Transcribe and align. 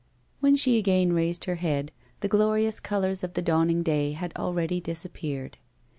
When 0.39 0.55
she 0.55 0.79
again 0.79 1.13
raised 1.13 1.43
her 1.45 1.57
head 1.57 1.91
the 2.21 2.27
glorious 2.27 2.79
colours 2.79 3.23
of 3.23 3.33
the 3.33 3.41
dawning 3.43 3.83
day 3.83 4.13
had 4.13 4.33
already 4.35 4.81
disappeared. 4.81 5.59